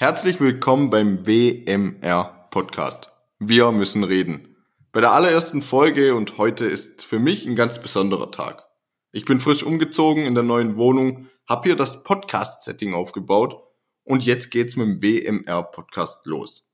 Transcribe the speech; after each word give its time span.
Herzlich 0.00 0.38
willkommen 0.38 0.90
beim 0.90 1.26
WMR 1.26 2.46
Podcast. 2.52 3.10
Wir 3.40 3.72
müssen 3.72 4.04
reden. 4.04 4.54
Bei 4.92 5.00
der 5.00 5.10
allerersten 5.10 5.60
Folge 5.60 6.14
und 6.14 6.38
heute 6.38 6.66
ist 6.66 7.04
für 7.04 7.18
mich 7.18 7.46
ein 7.46 7.56
ganz 7.56 7.82
besonderer 7.82 8.30
Tag. 8.30 8.68
Ich 9.10 9.24
bin 9.24 9.40
frisch 9.40 9.64
umgezogen 9.64 10.24
in 10.24 10.34
der 10.34 10.44
neuen 10.44 10.76
Wohnung, 10.76 11.26
habe 11.48 11.70
hier 11.70 11.74
das 11.74 12.04
Podcast-Setting 12.04 12.94
aufgebaut 12.94 13.60
und 14.04 14.24
jetzt 14.24 14.52
geht's 14.52 14.76
mit 14.76 14.86
dem 14.86 15.02
WMR 15.02 15.64
Podcast 15.64 16.20
los. 16.26 16.64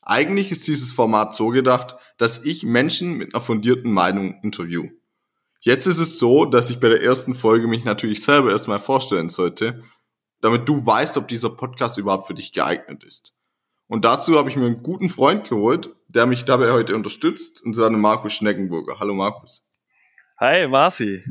Eigentlich 0.00 0.50
ist 0.50 0.66
dieses 0.66 0.94
Format 0.94 1.34
so 1.34 1.48
gedacht, 1.48 1.96
dass 2.16 2.44
ich 2.44 2.62
Menschen 2.62 3.18
mit 3.18 3.34
einer 3.34 3.42
fundierten 3.42 3.92
Meinung 3.92 4.40
interview. 4.42 4.88
Jetzt 5.60 5.86
ist 5.86 5.98
es 5.98 6.18
so, 6.18 6.46
dass 6.46 6.70
ich 6.70 6.80
bei 6.80 6.88
der 6.88 7.02
ersten 7.02 7.34
Folge 7.34 7.66
mich 7.66 7.84
natürlich 7.84 8.24
selber 8.24 8.52
erstmal 8.52 8.80
vorstellen 8.80 9.28
sollte 9.28 9.82
damit 10.44 10.68
du 10.68 10.84
weißt, 10.84 11.16
ob 11.16 11.26
dieser 11.26 11.48
Podcast 11.48 11.96
überhaupt 11.96 12.26
für 12.26 12.34
dich 12.34 12.52
geeignet 12.52 13.02
ist. 13.02 13.32
Und 13.86 14.04
dazu 14.04 14.36
habe 14.36 14.50
ich 14.50 14.56
mir 14.56 14.66
einen 14.66 14.82
guten 14.82 15.08
Freund 15.08 15.48
geholt, 15.48 15.88
der 16.06 16.26
mich 16.26 16.44
dabei 16.44 16.70
heute 16.70 16.94
unterstützt, 16.94 17.64
und 17.64 17.74
zwar 17.74 17.88
den 17.88 17.98
Markus 17.98 18.34
Schneckenburger. 18.34 19.00
Hallo 19.00 19.14
Markus. 19.14 19.62
Hi 20.38 20.68
Marci. 20.68 21.24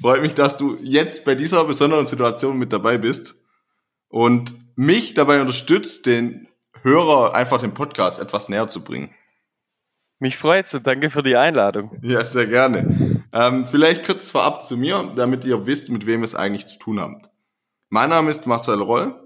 Freut 0.00 0.22
mich, 0.22 0.34
dass 0.34 0.56
du 0.56 0.76
jetzt 0.82 1.24
bei 1.24 1.36
dieser 1.36 1.64
besonderen 1.66 2.06
Situation 2.06 2.58
mit 2.58 2.72
dabei 2.72 2.98
bist 2.98 3.36
und 4.08 4.56
mich 4.74 5.14
dabei 5.14 5.40
unterstützt, 5.40 6.06
den 6.06 6.48
Hörer 6.82 7.36
einfach 7.36 7.60
den 7.60 7.74
Podcast 7.74 8.18
etwas 8.18 8.48
näher 8.48 8.66
zu 8.66 8.82
bringen. 8.82 9.14
Mich 10.18 10.36
freut's 10.36 10.74
und 10.74 10.84
danke 10.84 11.10
für 11.10 11.22
die 11.22 11.36
Einladung. 11.36 11.96
Ja, 12.02 12.24
sehr 12.24 12.48
gerne. 12.48 13.22
Ähm, 13.32 13.66
vielleicht 13.66 14.04
kurz 14.04 14.30
vorab 14.30 14.64
zu 14.64 14.76
mir, 14.76 15.12
damit 15.14 15.44
ihr 15.44 15.64
wisst, 15.66 15.90
mit 15.90 16.06
wem 16.06 16.24
es 16.24 16.34
eigentlich 16.34 16.66
zu 16.66 16.80
tun 16.80 16.98
habt. 16.98 17.30
Mein 17.90 18.10
Name 18.10 18.30
ist 18.30 18.46
Marcel 18.46 18.82
Roll. 18.82 19.18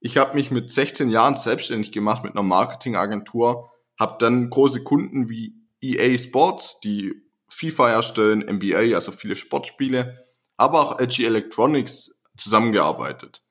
Ich 0.00 0.16
habe 0.16 0.34
mich 0.34 0.50
mit 0.50 0.72
16 0.72 1.10
Jahren 1.10 1.36
selbstständig 1.36 1.92
gemacht 1.92 2.24
mit 2.24 2.32
einer 2.32 2.42
Marketingagentur, 2.42 3.70
habe 4.00 4.16
dann 4.18 4.48
große 4.48 4.82
Kunden 4.82 5.28
wie 5.28 5.54
EA 5.82 6.16
Sports, 6.16 6.80
die 6.82 7.14
FIFA 7.50 7.88
herstellen, 7.88 8.40
NBA, 8.40 8.94
also 8.94 9.12
viele 9.12 9.36
Sportspiele, 9.36 10.26
aber 10.56 10.80
auch 10.80 10.98
LG 10.98 11.26
Electronics 11.26 12.10
zusammengearbeitet. 12.38 13.42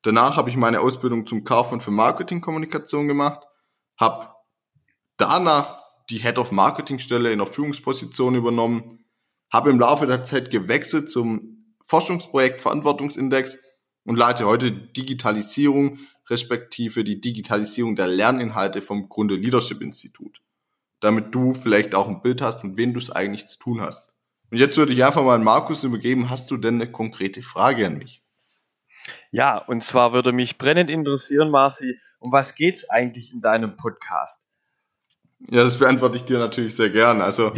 Danach 0.00 0.38
habe 0.38 0.48
ich 0.48 0.56
meine 0.56 0.80
Ausbildung 0.80 1.26
zum 1.26 1.44
Kaufmann 1.44 1.82
für 1.82 1.90
Marketingkommunikation 1.90 3.06
gemacht, 3.06 3.42
habe 3.98 4.30
danach 5.18 5.78
die 6.08 6.22
Head 6.22 6.38
of 6.38 6.52
Marketing 6.52 7.00
Stelle 7.00 7.32
in 7.32 7.38
der 7.38 7.46
Führungsposition 7.46 8.34
übernommen, 8.34 9.04
habe 9.52 9.68
im 9.68 9.78
Laufe 9.78 10.06
der 10.06 10.24
Zeit 10.24 10.50
gewechselt 10.50 11.10
zum 11.10 11.76
Forschungsprojekt 11.86 12.62
Verantwortungsindex 12.62 13.58
und 14.10 14.16
leite 14.16 14.44
heute 14.44 14.72
Digitalisierung 14.72 16.00
respektive 16.28 17.04
die 17.04 17.20
Digitalisierung 17.20 17.94
der 17.94 18.08
Lerninhalte 18.08 18.82
vom 18.82 19.08
Grunde 19.08 19.36
Leadership 19.36 19.80
Institut. 19.80 20.42
Damit 20.98 21.32
du 21.32 21.54
vielleicht 21.54 21.94
auch 21.94 22.08
ein 22.08 22.20
Bild 22.20 22.42
hast, 22.42 22.64
mit 22.64 22.76
wem 22.76 22.92
du 22.92 22.98
es 22.98 23.12
eigentlich 23.12 23.46
zu 23.46 23.56
tun 23.60 23.80
hast. 23.80 24.08
Und 24.50 24.58
jetzt 24.58 24.76
würde 24.76 24.92
ich 24.92 25.04
einfach 25.04 25.22
mal 25.22 25.36
an 25.36 25.44
Markus 25.44 25.84
übergeben. 25.84 26.28
Hast 26.28 26.50
du 26.50 26.56
denn 26.56 26.74
eine 26.74 26.90
konkrete 26.90 27.40
Frage 27.40 27.86
an 27.86 27.98
mich? 27.98 28.24
Ja, 29.30 29.58
und 29.58 29.84
zwar 29.84 30.12
würde 30.12 30.32
mich 30.32 30.58
brennend 30.58 30.90
interessieren, 30.90 31.48
Marci, 31.48 31.96
um 32.18 32.32
was 32.32 32.56
geht's 32.56 32.90
eigentlich 32.90 33.32
in 33.32 33.40
deinem 33.40 33.76
Podcast? 33.76 34.44
Ja, 35.50 35.62
das 35.62 35.78
beantworte 35.78 36.16
ich 36.16 36.24
dir 36.24 36.40
natürlich 36.40 36.74
sehr 36.74 36.90
gern. 36.90 37.20
Also 37.20 37.52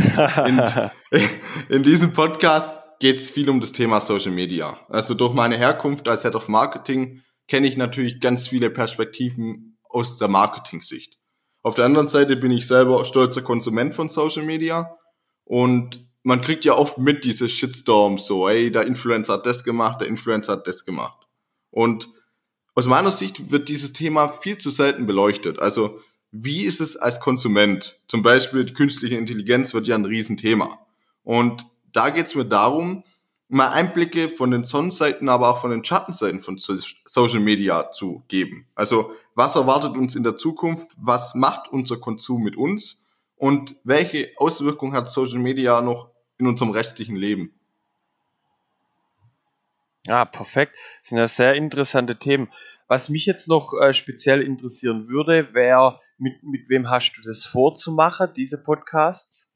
in, 0.47 0.62
in 1.70 1.83
diesem 1.83 2.12
Podcast 2.12 2.75
geht 3.03 3.19
es 3.19 3.33
viel 3.33 3.50
um 3.50 3.61
das 3.61 3.72
Thema 3.72 4.00
Social 4.00 4.31
Media. 4.31 4.78
Also 4.89 5.14
durch 5.14 5.34
meine 5.34 5.58
Herkunft 5.58 6.06
als 6.06 6.22
Head 6.22 6.36
of 6.36 6.47
Marketing 6.47 7.20
kenne 7.48 7.67
ich 7.67 7.77
natürlich 7.77 8.20
ganz 8.20 8.47
viele 8.47 8.70
Perspektiven 8.70 9.77
aus 9.89 10.19
der 10.19 10.28
Marketing-Sicht. 10.28 11.19
Auf 11.64 11.75
der 11.75 11.84
anderen 11.84 12.06
Seite 12.06 12.36
bin 12.36 12.53
ich 12.53 12.69
selber 12.69 13.05
stolzer 13.05 13.42
Konsument 13.42 13.92
von 13.92 14.08
Social 14.08 14.45
Media 14.45 14.97
und 15.42 15.98
man 16.23 16.40
kriegt 16.40 16.64
ja 16.64 16.77
oft 16.77 16.96
mit 16.96 17.24
diese 17.24 17.48
Shitstorms 17.48 18.24
so, 18.24 18.48
ey, 18.48 18.70
der 18.70 18.86
Influencer 18.86 19.33
hat 19.33 19.46
das 19.46 19.64
gemacht, 19.64 20.01
der 20.01 20.07
Influencer 20.07 20.52
hat 20.52 20.69
das 20.69 20.84
gemacht. 20.84 21.27
Und 21.70 22.08
aus 22.77 22.86
meiner 22.86 23.11
Sicht 23.11 23.51
wird 23.51 23.69
dieses 23.69 23.92
Thema 23.92 24.29
viel 24.29 24.58
zu 24.58 24.70
selten 24.70 25.07
beleuchtet. 25.07 25.58
Also 25.58 25.98
wie 26.30 26.63
ist 26.63 26.80
es 26.80 26.96
als 26.96 27.19
Konsument? 27.19 27.98
Zum 28.07 28.23
Beispiel 28.23 28.64
die 28.64 28.74
künstliche 28.74 29.17
Intelligenz 29.17 29.74
wird 29.74 29.89
ja 29.89 29.96
ein 29.96 30.05
Riesenthema. 30.05 30.79
Und 31.24 31.67
da 31.92 32.11
geht 32.11 32.27
es 32.27 32.35
mir 32.35 32.45
darum, 32.45 33.05
mal 33.48 33.69
Einblicke 33.69 34.30
von 34.30 34.51
den 34.51 34.64
Sonnenseiten, 34.64 35.29
aber 35.29 35.51
auch 35.51 35.61
von 35.61 35.70
den 35.70 35.85
Schattenseiten 35.85 36.41
von 36.41 36.58
Social 36.58 37.41
Media 37.41 37.91
zu 37.92 38.25
geben. 38.29 38.67
Also 38.75 39.13
was 39.35 39.57
erwartet 39.57 39.97
uns 39.97 40.14
in 40.14 40.23
der 40.23 40.36
Zukunft? 40.36 40.92
Was 40.97 41.35
macht 41.35 41.70
unser 41.70 41.98
Konsum 41.98 42.42
mit 42.42 42.57
uns? 42.57 43.02
Und 43.36 43.75
welche 43.85 44.31
Auswirkungen 44.39 44.95
hat 44.95 45.11
Social 45.11 45.39
Media 45.39 45.81
noch 45.83 46.08
in 46.39 46.47
unserem 46.47 46.70
restlichen 46.70 47.17
Leben? 47.17 47.52
Ja, 50.05 50.25
perfekt. 50.25 50.75
Das 51.01 51.11
sind 51.11 51.19
ja 51.19 51.29
sehr 51.29 51.55
interessante 51.55 52.19
Themen. 52.19 52.51
Was 52.89 53.08
mich 53.08 53.27
jetzt 53.27 53.48
noch 53.48 53.75
äh, 53.81 53.95
speziell 53.95 54.42
interessieren 54.42 55.08
würde, 55.08 55.55
wäre, 55.55 56.01
mit, 56.19 56.42
mit 56.42 56.69
wem 56.69 56.91
hast 56.91 57.13
du 57.13 57.23
das 57.23 57.45
vorzumachen, 57.45 58.33
diese 58.35 58.58
Podcasts? 58.58 59.52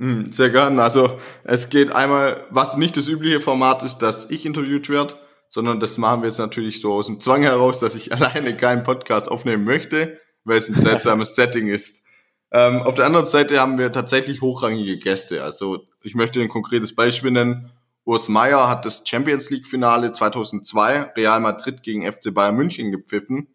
Hm, 0.00 0.32
sehr 0.32 0.48
gern. 0.48 0.78
Also 0.80 1.18
es 1.44 1.68
geht 1.68 1.94
einmal, 1.94 2.42
was 2.48 2.74
nicht 2.78 2.96
das 2.96 3.06
übliche 3.06 3.38
Format 3.38 3.82
ist, 3.82 3.98
dass 3.98 4.30
ich 4.30 4.46
interviewt 4.46 4.88
werde, 4.88 5.14
sondern 5.50 5.78
das 5.78 5.98
machen 5.98 6.22
wir 6.22 6.28
jetzt 6.28 6.38
natürlich 6.38 6.80
so 6.80 6.94
aus 6.94 7.04
dem 7.04 7.20
Zwang 7.20 7.42
heraus, 7.42 7.80
dass 7.80 7.94
ich 7.94 8.10
alleine 8.14 8.56
keinen 8.56 8.82
Podcast 8.82 9.30
aufnehmen 9.30 9.64
möchte, 9.64 10.18
weil 10.44 10.56
es 10.56 10.70
ein 10.70 10.76
seltsames 10.76 11.36
Setting 11.36 11.68
ist. 11.68 12.06
Ähm, 12.50 12.80
auf 12.80 12.94
der 12.94 13.04
anderen 13.04 13.26
Seite 13.26 13.60
haben 13.60 13.76
wir 13.76 13.92
tatsächlich 13.92 14.40
hochrangige 14.40 14.98
Gäste. 14.98 15.44
Also 15.44 15.86
ich 16.02 16.14
möchte 16.14 16.40
ein 16.40 16.48
konkretes 16.48 16.94
Beispiel 16.94 17.30
nennen. 17.30 17.70
Urs 18.04 18.30
Meier 18.30 18.70
hat 18.70 18.86
das 18.86 19.02
Champions 19.04 19.50
League 19.50 19.66
Finale 19.66 20.12
2002 20.12 21.12
Real 21.14 21.40
Madrid 21.40 21.82
gegen 21.82 22.10
FC 22.10 22.32
Bayern 22.32 22.56
München 22.56 22.90
gepfiffen 22.90 23.48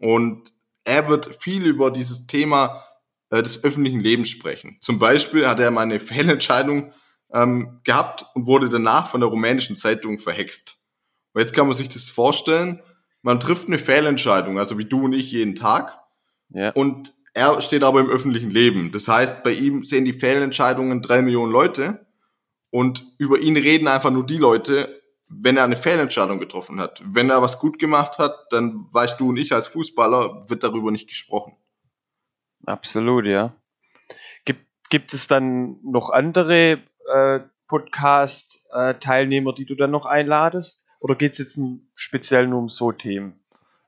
und 0.00 0.52
er 0.82 1.08
wird 1.08 1.40
viel 1.40 1.64
über 1.64 1.92
dieses 1.92 2.26
Thema 2.26 2.82
äh, 3.36 3.42
des 3.42 3.64
öffentlichen 3.64 4.00
Lebens 4.00 4.28
sprechen. 4.28 4.78
Zum 4.80 4.98
Beispiel 4.98 5.48
hat 5.48 5.60
er 5.60 5.70
mal 5.70 5.82
eine 5.82 6.00
Fehlentscheidung 6.00 6.92
ähm, 7.32 7.80
gehabt 7.84 8.26
und 8.34 8.46
wurde 8.46 8.68
danach 8.68 9.08
von 9.08 9.20
der 9.20 9.28
rumänischen 9.28 9.76
Zeitung 9.76 10.18
verhext. 10.18 10.76
Und 11.32 11.40
jetzt 11.40 11.52
kann 11.52 11.66
man 11.66 11.76
sich 11.76 11.88
das 11.88 12.10
vorstellen, 12.10 12.80
man 13.22 13.40
trifft 13.40 13.66
eine 13.66 13.78
Fehlentscheidung, 13.78 14.58
also 14.58 14.78
wie 14.78 14.84
du 14.84 15.04
und 15.04 15.12
ich 15.12 15.32
jeden 15.32 15.54
Tag. 15.54 15.98
Ja. 16.50 16.70
Und 16.70 17.12
er 17.34 17.60
steht 17.60 17.82
aber 17.82 18.00
im 18.00 18.08
öffentlichen 18.08 18.50
Leben. 18.50 18.92
Das 18.92 19.08
heißt, 19.08 19.42
bei 19.42 19.52
ihm 19.52 19.82
sehen 19.82 20.04
die 20.04 20.12
Fehlentscheidungen 20.12 21.02
drei 21.02 21.22
Millionen 21.22 21.52
Leute 21.52 22.06
und 22.70 23.04
über 23.18 23.38
ihn 23.38 23.56
reden 23.56 23.88
einfach 23.88 24.10
nur 24.10 24.24
die 24.24 24.38
Leute, 24.38 25.02
wenn 25.28 25.56
er 25.56 25.64
eine 25.64 25.76
Fehlentscheidung 25.76 26.38
getroffen 26.38 26.80
hat. 26.80 27.02
Wenn 27.04 27.30
er 27.30 27.42
was 27.42 27.58
gut 27.58 27.78
gemacht 27.78 28.18
hat, 28.18 28.46
dann 28.50 28.86
weißt 28.92 29.18
du 29.18 29.30
und 29.30 29.36
ich 29.36 29.52
als 29.52 29.66
Fußballer, 29.66 30.48
wird 30.48 30.62
darüber 30.62 30.90
nicht 30.90 31.08
gesprochen. 31.08 31.55
Absolut, 32.66 33.26
ja. 33.26 33.54
Gibt, 34.44 34.66
gibt 34.90 35.14
es 35.14 35.26
dann 35.28 35.78
noch 35.82 36.10
andere 36.10 36.80
äh, 37.12 37.40
Podcast-Teilnehmer, 37.68 39.54
die 39.54 39.64
du 39.66 39.74
dann 39.74 39.90
noch 39.90 40.06
einladest? 40.06 40.84
Oder 41.00 41.14
geht 41.14 41.32
es 41.32 41.38
jetzt 41.38 41.58
speziell 41.94 42.46
nur 42.48 42.58
um 42.58 42.68
so 42.68 42.92
Themen? 42.92 43.40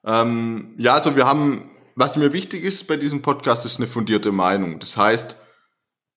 Ähm, 0.04 0.74
ja, 0.78 0.94
also 0.94 1.16
wir 1.16 1.26
haben, 1.26 1.70
was 1.96 2.16
mir 2.16 2.32
wichtig 2.32 2.64
ist 2.64 2.86
bei 2.86 2.96
diesem 2.96 3.22
Podcast, 3.22 3.66
ist 3.66 3.78
eine 3.78 3.88
fundierte 3.88 4.32
Meinung. 4.32 4.78
Das 4.78 4.96
heißt, 4.96 5.36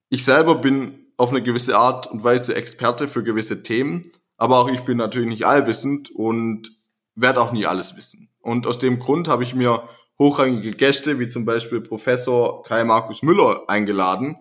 ich 0.10 0.24
selber 0.24 0.56
bin 0.56 1.08
auf 1.18 1.30
eine 1.30 1.42
gewisse 1.42 1.78
Art 1.78 2.08
und 2.08 2.24
Weise 2.24 2.56
Experte 2.56 3.08
für 3.08 3.24
gewisse 3.24 3.64
Themen, 3.64 4.04
aber 4.38 4.60
auch 4.60 4.70
ich 4.70 4.82
bin 4.82 4.98
natürlich 4.98 5.30
nicht 5.30 5.46
allwissend 5.46 6.12
und 6.12 6.72
werde 7.16 7.42
auch 7.42 7.52
nie 7.52 7.66
alles 7.66 7.96
wissen. 7.96 8.30
Und 8.42 8.66
aus 8.68 8.80
dem 8.80 9.00
Grund 9.00 9.28
habe 9.28 9.44
ich 9.44 9.54
mir 9.54 9.88
hochrangige 10.19 10.72
Gäste, 10.72 11.19
wie 11.19 11.29
zum 11.29 11.46
Beispiel 11.46 11.81
Professor 11.81 12.63
Kai 12.63 12.84
Markus 12.84 13.23
Müller 13.23 13.63
eingeladen, 13.67 14.37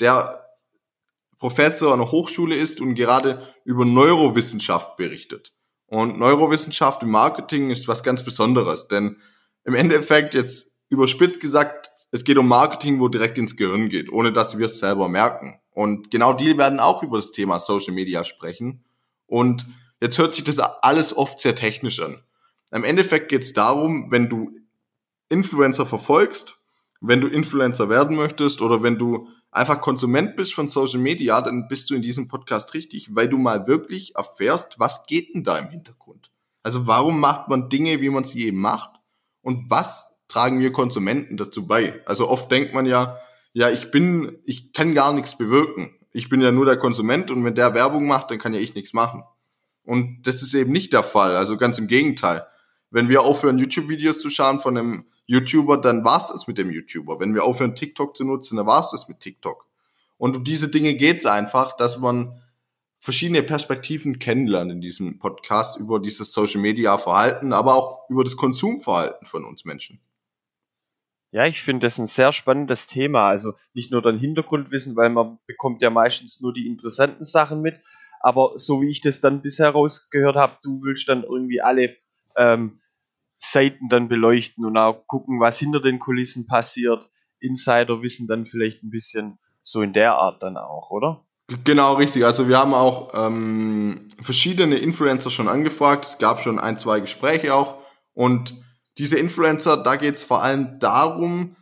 der 0.00 0.44
Professor 1.38 1.92
an 1.92 2.00
der 2.00 2.10
Hochschule 2.10 2.56
ist 2.56 2.80
und 2.80 2.94
gerade 2.94 3.46
über 3.64 3.84
Neurowissenschaft 3.84 4.96
berichtet. 4.96 5.52
Und 5.86 6.18
Neurowissenschaft 6.18 7.02
im 7.02 7.10
Marketing 7.10 7.70
ist 7.70 7.88
was 7.88 8.02
ganz 8.02 8.22
Besonderes, 8.22 8.88
denn 8.88 9.16
im 9.64 9.74
Endeffekt 9.74 10.34
jetzt 10.34 10.72
überspitzt 10.88 11.40
gesagt, 11.40 11.90
es 12.10 12.24
geht 12.24 12.38
um 12.38 12.48
Marketing, 12.48 13.00
wo 13.00 13.08
direkt 13.08 13.38
ins 13.38 13.56
Gehirn 13.56 13.88
geht, 13.88 14.10
ohne 14.10 14.32
dass 14.32 14.56
wir 14.58 14.66
es 14.66 14.78
selber 14.78 15.08
merken. 15.08 15.60
Und 15.70 16.10
genau 16.10 16.32
die 16.32 16.56
werden 16.56 16.80
auch 16.80 17.02
über 17.02 17.18
das 17.18 17.32
Thema 17.32 17.60
Social 17.60 17.94
Media 17.94 18.24
sprechen. 18.24 18.84
Und 19.26 19.66
jetzt 20.00 20.18
hört 20.18 20.34
sich 20.34 20.44
das 20.44 20.58
alles 20.58 21.16
oft 21.16 21.40
sehr 21.40 21.54
technisch 21.54 22.00
an. 22.00 22.22
Im 22.70 22.84
Endeffekt 22.84 23.28
geht 23.28 23.42
es 23.42 23.52
darum, 23.52 24.10
wenn 24.10 24.28
du 24.28 24.50
Influencer 25.28 25.86
verfolgst, 25.86 26.58
wenn 27.00 27.20
du 27.20 27.28
Influencer 27.28 27.88
werden 27.88 28.16
möchtest 28.16 28.60
oder 28.60 28.82
wenn 28.82 28.98
du 28.98 29.28
einfach 29.50 29.80
Konsument 29.80 30.36
bist 30.36 30.54
von 30.54 30.68
Social 30.68 31.00
Media, 31.00 31.40
dann 31.40 31.68
bist 31.68 31.90
du 31.90 31.94
in 31.94 32.02
diesem 32.02 32.28
Podcast 32.28 32.74
richtig, 32.74 33.14
weil 33.14 33.28
du 33.28 33.38
mal 33.38 33.66
wirklich 33.66 34.16
erfährst, 34.16 34.78
was 34.78 35.06
geht 35.06 35.34
denn 35.34 35.44
da 35.44 35.58
im 35.58 35.68
Hintergrund. 35.68 36.30
Also 36.62 36.86
warum 36.86 37.20
macht 37.20 37.48
man 37.48 37.68
Dinge, 37.68 38.00
wie 38.00 38.10
man 38.10 38.24
sie 38.24 38.46
eben 38.46 38.60
macht 38.60 38.90
und 39.42 39.70
was 39.70 40.08
tragen 40.26 40.60
wir 40.60 40.72
Konsumenten 40.72 41.36
dazu 41.36 41.66
bei? 41.66 42.02
Also 42.04 42.28
oft 42.28 42.50
denkt 42.50 42.74
man 42.74 42.84
ja, 42.84 43.16
ja, 43.52 43.70
ich 43.70 43.90
bin, 43.90 44.38
ich 44.44 44.72
kann 44.72 44.94
gar 44.94 45.12
nichts 45.12 45.36
bewirken. 45.36 45.94
Ich 46.12 46.28
bin 46.28 46.40
ja 46.40 46.52
nur 46.52 46.66
der 46.66 46.76
Konsument 46.76 47.30
und 47.30 47.44
wenn 47.44 47.54
der 47.54 47.74
Werbung 47.74 48.06
macht, 48.06 48.30
dann 48.30 48.38
kann 48.38 48.54
ja 48.54 48.60
ich 48.60 48.74
nichts 48.74 48.92
machen. 48.92 49.24
Und 49.84 50.26
das 50.26 50.42
ist 50.42 50.54
eben 50.54 50.72
nicht 50.72 50.92
der 50.92 51.02
Fall. 51.02 51.36
Also 51.36 51.56
ganz 51.56 51.78
im 51.78 51.86
Gegenteil. 51.86 52.46
Wenn 52.90 53.08
wir 53.08 53.22
aufhören, 53.22 53.58
YouTube-Videos 53.58 54.18
zu 54.18 54.28
schauen 54.28 54.60
von 54.60 54.76
einem 54.76 55.04
YouTuber, 55.28 55.76
dann 55.76 56.04
war's 56.04 56.30
es 56.30 56.46
mit 56.46 56.58
dem 56.58 56.70
YouTuber. 56.70 57.20
Wenn 57.20 57.34
wir 57.34 57.44
aufhören, 57.44 57.74
TikTok 57.74 58.16
zu 58.16 58.24
nutzen, 58.24 58.56
dann 58.56 58.66
war's 58.66 58.92
es 58.92 59.08
mit 59.08 59.20
TikTok. 59.20 59.66
Und 60.16 60.36
um 60.36 60.44
diese 60.44 60.68
Dinge 60.68 60.94
geht's 60.94 61.26
einfach, 61.26 61.76
dass 61.76 61.98
man 61.98 62.40
verschiedene 62.98 63.42
Perspektiven 63.42 64.18
kennenlernt 64.18 64.72
in 64.72 64.80
diesem 64.80 65.18
Podcast 65.18 65.78
über 65.78 66.00
dieses 66.00 66.32
Social 66.32 66.60
Media 66.60 66.98
Verhalten, 66.98 67.52
aber 67.52 67.74
auch 67.74 68.08
über 68.08 68.24
das 68.24 68.36
Konsumverhalten 68.36 69.26
von 69.26 69.44
uns 69.44 69.64
Menschen. 69.64 70.00
Ja, 71.30 71.46
ich 71.46 71.62
finde 71.62 71.86
das 71.86 71.98
ein 71.98 72.06
sehr 72.06 72.32
spannendes 72.32 72.86
Thema. 72.86 73.28
Also 73.28 73.52
nicht 73.74 73.92
nur 73.92 74.00
dein 74.00 74.18
Hintergrundwissen, 74.18 74.96
weil 74.96 75.10
man 75.10 75.38
bekommt 75.46 75.82
ja 75.82 75.90
meistens 75.90 76.40
nur 76.40 76.54
die 76.54 76.66
interessanten 76.66 77.22
Sachen 77.22 77.60
mit. 77.60 77.78
Aber 78.20 78.52
so 78.56 78.80
wie 78.80 78.90
ich 78.90 79.02
das 79.02 79.20
dann 79.20 79.42
bisher 79.42 79.70
rausgehört 79.70 80.36
habe, 80.36 80.56
du 80.62 80.82
willst 80.82 81.08
dann 81.08 81.22
irgendwie 81.22 81.60
alle 81.60 81.96
ähm, 82.34 82.80
Seiten 83.38 83.88
dann 83.88 84.08
beleuchten 84.08 84.64
und 84.64 84.76
auch 84.76 85.06
gucken, 85.06 85.40
was 85.40 85.58
hinter 85.58 85.80
den 85.80 85.98
Kulissen 85.98 86.46
passiert. 86.46 87.10
Insiderwissen 87.40 88.26
dann 88.26 88.46
vielleicht 88.46 88.82
ein 88.82 88.90
bisschen 88.90 89.38
so 89.62 89.82
in 89.82 89.92
der 89.92 90.14
Art 90.14 90.42
dann 90.42 90.56
auch, 90.56 90.90
oder? 90.90 91.24
Genau, 91.64 91.94
richtig. 91.94 92.24
Also 92.24 92.48
wir 92.48 92.58
haben 92.58 92.74
auch 92.74 93.12
ähm, 93.14 94.08
verschiedene 94.20 94.76
Influencer 94.76 95.30
schon 95.30 95.48
angefragt. 95.48 96.04
Es 96.04 96.18
gab 96.18 96.40
schon 96.40 96.58
ein, 96.58 96.78
zwei 96.78 97.00
Gespräche 97.00 97.54
auch. 97.54 97.76
Und 98.12 98.54
diese 98.98 99.16
Influencer, 99.16 99.76
da 99.76 99.96
geht 99.96 100.16
es 100.16 100.24
vor 100.24 100.42
allem 100.42 100.78
darum, 100.78 101.56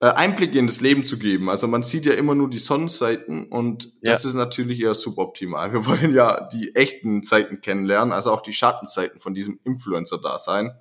äh, 0.00 0.06
Einblicke 0.06 0.58
in 0.58 0.66
das 0.66 0.80
Leben 0.80 1.04
zu 1.04 1.18
geben. 1.18 1.48
Also 1.48 1.66
man 1.66 1.82
sieht 1.82 2.06
ja 2.06 2.14
immer 2.14 2.34
nur 2.34 2.50
die 2.50 2.58
Sonnenseiten 2.58 3.46
und 3.46 3.92
ja. 4.02 4.12
das 4.12 4.24
ist 4.24 4.34
natürlich 4.34 4.80
eher 4.80 4.94
suboptimal. 4.94 5.72
Wir 5.72 5.86
wollen 5.86 6.14
ja 6.14 6.48
die 6.48 6.74
echten 6.74 7.22
Seiten 7.22 7.60
kennenlernen, 7.60 8.12
also 8.12 8.30
auch 8.32 8.42
die 8.42 8.52
Schattenseiten 8.52 9.20
von 9.20 9.34
diesem 9.34 9.58
Influencer 9.64 10.18
da 10.18 10.38
sein. 10.38 10.72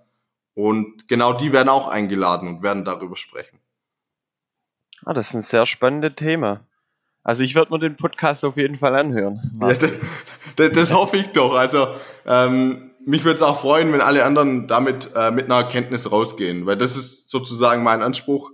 Und 0.56 1.08
genau 1.08 1.34
die 1.34 1.52
werden 1.52 1.70
auch 1.70 1.88
eingeladen 1.88 2.48
und 2.48 2.64
werden 2.64 2.86
darüber 2.86 3.16
sprechen. 3.16 3.60
Ah, 5.06 5.14
das 5.14 5.30
ist 5.30 5.34
ein 5.34 5.42
sehr 5.42 5.66
spannendes 5.66 6.14
Thema. 6.16 6.66
Also 7.24 7.44
ich 7.44 7.56
werde 7.56 7.72
mir 7.72 7.80
den 7.80 7.96
Podcast 7.96 8.44
auf 8.44 8.58
jeden 8.58 8.78
Fall 8.78 8.96
anhören. 8.96 9.52
Ja, 9.60 9.70
das, 9.70 9.80
das, 10.58 10.72
das, 10.72 10.94
hoffe 10.94 11.18
ich 11.18 11.28
doch. 11.30 11.56
Also 11.56 11.88
ähm, 12.26 12.92
mich 13.06 13.24
würde 13.24 13.38
es 13.38 13.42
auch 13.42 13.62
freuen, 13.62 13.92
wenn 13.94 14.02
alle 14.02 14.26
anderen 14.26 14.68
damit 14.68 15.10
äh, 15.16 15.32
mit 15.32 15.46
einer 15.46 15.56
Erkenntnis 15.56 16.12
rausgehen, 16.12 16.66
weil 16.66 16.78
das 16.78 16.96
ist 16.96 17.30
sozusagen 17.30 17.84
mein 17.84 18.02
Anspruch. 18.02 18.52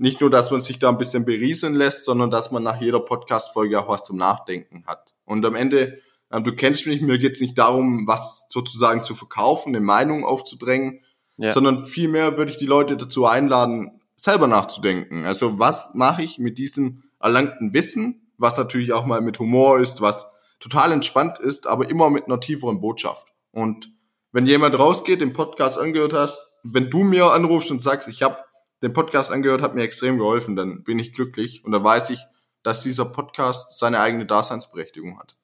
Nicht 0.00 0.20
nur, 0.20 0.30
dass 0.30 0.50
man 0.50 0.60
sich 0.60 0.78
da 0.78 0.88
ein 0.88 0.98
bisschen 0.98 1.24
berieseln 1.24 1.74
lässt, 1.74 2.04
sondern 2.04 2.30
dass 2.30 2.52
man 2.52 2.62
nach 2.62 2.80
jeder 2.80 3.00
Podcast-Folge 3.00 3.80
auch 3.80 3.88
was 3.88 4.04
zum 4.04 4.16
Nachdenken 4.16 4.84
hat. 4.86 5.14
Und 5.24 5.44
am 5.44 5.56
Ende, 5.56 5.98
äh, 6.30 6.40
du 6.40 6.54
kennst 6.54 6.86
mich, 6.86 7.00
mir 7.00 7.18
geht 7.18 7.34
es 7.34 7.40
nicht 7.40 7.58
darum, 7.58 8.06
was 8.06 8.46
sozusagen 8.48 9.02
zu 9.02 9.14
verkaufen, 9.14 9.74
eine 9.74 9.84
Meinung 9.84 10.24
aufzudrängen, 10.24 11.00
ja. 11.36 11.50
sondern 11.50 11.84
vielmehr 11.84 12.38
würde 12.38 12.52
ich 12.52 12.58
die 12.58 12.66
Leute 12.66 12.96
dazu 12.96 13.26
einladen, 13.26 14.00
selber 14.14 14.46
nachzudenken. 14.46 15.24
Also 15.24 15.58
was 15.58 15.90
mache 15.94 16.22
ich 16.22 16.38
mit 16.38 16.58
diesem 16.58 17.02
erlangten 17.20 17.74
Wissen, 17.74 18.32
was 18.36 18.56
natürlich 18.56 18.92
auch 18.92 19.04
mal 19.04 19.20
mit 19.20 19.38
Humor 19.40 19.80
ist, 19.80 20.00
was 20.00 20.26
total 20.60 20.92
entspannt 20.92 21.38
ist, 21.38 21.66
aber 21.66 21.90
immer 21.90 22.08
mit 22.08 22.26
einer 22.26 22.40
tieferen 22.40 22.80
Botschaft. 22.80 23.26
Und 23.50 23.92
wenn 24.30 24.46
jemand 24.46 24.78
rausgeht, 24.78 25.20
den 25.20 25.32
Podcast 25.32 25.76
angehört 25.78 26.12
hast, 26.12 26.38
wenn 26.62 26.90
du 26.90 27.02
mir 27.02 27.32
anrufst 27.32 27.70
und 27.70 27.82
sagst, 27.82 28.08
ich 28.08 28.22
habe 28.22 28.36
den 28.82 28.92
Podcast 28.92 29.32
angehört, 29.32 29.62
hat 29.62 29.74
mir 29.74 29.82
extrem 29.82 30.18
geholfen, 30.18 30.56
dann 30.56 30.84
bin 30.84 30.98
ich 30.98 31.12
glücklich 31.12 31.64
und 31.64 31.72
da 31.72 31.82
weiß 31.82 32.10
ich, 32.10 32.20
dass 32.62 32.82
dieser 32.82 33.04
Podcast 33.04 33.78
seine 33.78 34.00
eigene 34.00 34.26
Daseinsberechtigung 34.26 35.18
hat. 35.18 35.36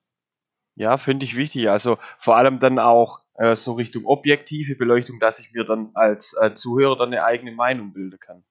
Ja, 0.76 0.96
finde 0.96 1.24
ich 1.24 1.36
wichtig. 1.36 1.70
Also 1.70 1.98
vor 2.18 2.36
allem 2.36 2.58
dann 2.58 2.78
auch 2.78 3.20
äh, 3.34 3.54
so 3.54 3.74
Richtung 3.74 4.06
objektive 4.06 4.74
Beleuchtung, 4.74 5.20
dass 5.20 5.38
ich 5.38 5.52
mir 5.52 5.64
dann 5.64 5.90
als 5.94 6.34
äh, 6.40 6.54
Zuhörer 6.54 6.96
dann 6.96 7.12
eine 7.12 7.24
eigene 7.24 7.52
Meinung 7.52 7.92
bilden 7.92 8.18
kann. 8.18 8.44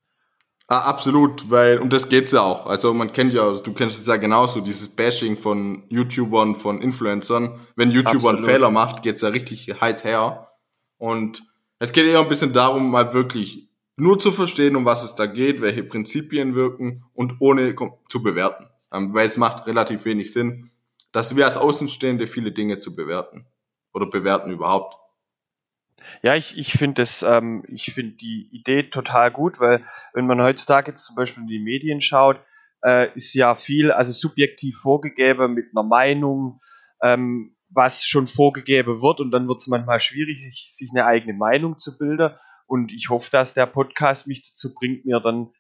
Ah, 0.68 0.80
absolut, 0.80 1.52
weil, 1.52 1.80
und 1.80 1.92
das 1.92 2.08
geht's 2.08 2.32
ja 2.32 2.42
auch. 2.42 2.66
Also 2.66 2.94
man 2.94 3.12
kennt 3.12 3.34
ja, 3.34 3.52
du 3.52 3.74
kennst 3.74 4.00
es 4.00 4.08
ja 4.08 4.16
genauso, 4.16 4.62
dieses 4.62 4.90
Bashing 4.90 5.38
von 5.38 5.84
YouTubern, 5.90 6.56
von 6.56 6.82
Influencern. 6.82 7.60
Wenn 7.76 7.92
YouTuber 7.92 8.30
absolut. 8.30 8.38
einen 8.38 8.46
Fehler 8.46 8.72
macht, 8.72 9.04
geht's 9.04 9.22
ja 9.22 9.30
richtig 9.30 9.70
heiß 9.82 10.06
her. 10.06 10.52
Und 10.98 11.44
es 11.80 11.92
geht 11.92 12.06
eher 12.06 12.22
ein 12.22 12.30
bisschen 12.30 12.54
darum, 12.54 12.90
mal 12.90 13.14
wirklich 13.14 13.70
nur 13.96 14.20
zu 14.20 14.32
verstehen, 14.32 14.76
um 14.76 14.86
was 14.86 15.04
es 15.04 15.16
da 15.16 15.26
geht, 15.26 15.62
welche 15.62 15.84
Prinzipien 15.84 16.56
wirken 16.56 17.04
und 17.14 17.36
ohne 17.40 17.76
zu 18.10 18.24
bewerten. 18.24 18.68
Ähm, 18.92 19.14
weil 19.14 19.28
es 19.28 19.38
macht 19.38 19.68
relativ 19.68 20.06
wenig 20.06 20.34
Sinn, 20.34 20.72
dass 21.12 21.36
wir 21.36 21.46
als 21.46 21.58
Außenstehende 21.58 22.28
viele 22.28 22.52
Dinge 22.52 22.80
zu 22.80 22.96
bewerten. 22.96 23.46
Oder 23.94 24.08
bewerten 24.08 24.52
überhaupt. 24.52 24.98
Ja, 26.22 26.36
ich, 26.36 26.58
ich 26.58 26.74
finde 26.74 27.02
das, 27.02 27.24
ähm, 27.24 27.64
ich 27.68 27.94
finde 27.94 28.14
die 28.14 28.50
Idee 28.52 28.84
total 28.84 29.32
gut, 29.32 29.60
weil 29.60 29.84
wenn 30.14 30.26
man 30.26 30.42
heutzutage 30.42 30.92
jetzt 30.92 31.06
zum 31.06 31.16
Beispiel 31.16 31.44
in 31.44 31.48
die 31.48 31.60
Medien 31.60 32.02
schaut, 32.02 32.40
äh, 32.84 33.14
ist 33.16 33.34
ja 33.34 33.56
viel, 33.56 33.92
also 33.92 34.12
subjektiv 34.12 34.78
vorgegeben 34.78 35.54
mit 35.54 35.68
einer 35.74 35.88
Meinung, 35.88 36.60
ähm, 37.02 37.56
was 37.70 38.06
schon 38.06 38.28
vorgegeben 38.28 39.02
wird 39.02 39.20
und 39.20 39.32
dann 39.32 39.48
wird 39.48 39.62
es 39.62 39.68
manchmal 39.68 40.00
schwierig, 40.00 40.44
sich, 40.44 40.66
sich 40.70 40.92
eine 40.94 41.06
eigene 41.06 41.34
Meinung 41.34 41.78
zu 41.78 41.98
bilden. 41.98 42.32
Und 42.74 42.92
ich 42.92 43.10
hoffe, 43.10 43.30
dass 43.30 43.54
der 43.54 43.68
Podcast 43.68 44.26
mich 44.26 44.50
dazu 44.50 44.74
bringt, 44.74 45.06
mir 45.06 45.20
dann 45.20 45.52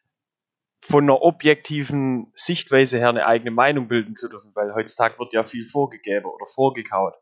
von 0.84 1.04
einer 1.04 1.22
objektiven 1.22 2.32
Sichtweise 2.34 2.98
her 2.98 3.10
eine 3.10 3.28
eigene 3.28 3.52
Meinung 3.52 3.88
bilden 3.88 4.16
zu 4.16 4.30
dürfen, 4.30 4.50
weil 4.56 4.74
heutzutage 4.74 5.20
wird 5.20 5.32
ja 5.32 5.44
viel 5.44 5.68
vorgegeben 5.68 6.26
oder 6.26 6.48
vorgekaut. 6.48 7.14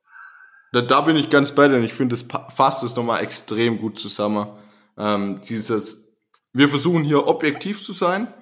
Da, 0.71 0.79
da 0.79 1.01
bin 1.01 1.17
ich 1.17 1.29
ganz 1.29 1.51
bei 1.51 1.67
dir 1.67 1.75
und 1.75 1.83
ich 1.83 1.91
finde, 1.91 2.15
das 2.15 2.25
fasst 2.55 2.83
es 2.83 2.95
nochmal 2.95 3.21
extrem 3.21 3.79
gut 3.79 3.99
zusammen. 3.99 4.47
Ähm, 4.97 5.41
dieses, 5.41 6.07
wir 6.53 6.69
versuchen 6.69 7.03
hier 7.03 7.27
objektiv 7.27 7.83
zu 7.83 7.91
sein, 7.91 8.33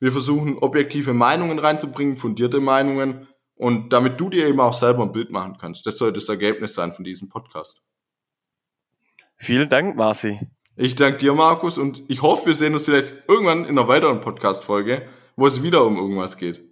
wir 0.00 0.12
versuchen 0.12 0.58
objektive 0.58 1.14
Meinungen 1.14 1.58
reinzubringen, 1.58 2.18
fundierte 2.18 2.60
Meinungen 2.60 3.26
und 3.54 3.94
damit 3.94 4.20
du 4.20 4.28
dir 4.28 4.46
eben 4.46 4.60
auch 4.60 4.74
selber 4.74 5.04
ein 5.04 5.12
Bild 5.12 5.30
machen 5.30 5.56
kannst. 5.58 5.86
Das 5.86 5.96
soll 5.96 6.12
das 6.12 6.28
Ergebnis 6.28 6.74
sein 6.74 6.92
von 6.92 7.02
diesem 7.02 7.30
Podcast. 7.30 7.80
Vielen 9.38 9.70
Dank, 9.70 9.96
Marci. 9.96 10.38
Ich 10.80 10.94
danke 10.94 11.18
dir, 11.18 11.34
Markus, 11.34 11.76
und 11.76 12.02
ich 12.08 12.22
hoffe, 12.22 12.46
wir 12.46 12.54
sehen 12.54 12.72
uns 12.72 12.84
vielleicht 12.84 13.12
irgendwann 13.26 13.64
in 13.64 13.76
einer 13.78 13.88
weiteren 13.88 14.20
Podcast-Folge, 14.20 15.02
wo 15.34 15.46
es 15.46 15.62
wieder 15.62 15.84
um 15.84 15.96
irgendwas 15.96 16.36
geht. 16.36 16.62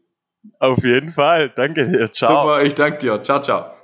Auf 0.60 0.84
jeden 0.84 1.10
Fall. 1.10 1.52
Danke 1.56 1.88
dir. 1.88 2.12
Ciao. 2.12 2.44
Super, 2.44 2.62
ich 2.62 2.75
danke 2.75 2.98
dir. 2.98 3.20
Ciao, 3.22 3.42
ciao. 3.42 3.75